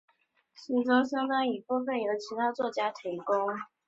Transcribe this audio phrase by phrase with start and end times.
[0.55, 3.37] 其中相当一部分由其他作曲家的提供。